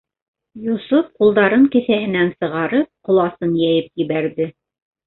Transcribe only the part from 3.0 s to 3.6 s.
ҡоласын